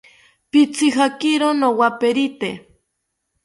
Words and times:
Pitzijakiro 0.51 1.47
nowaperite 1.59 2.49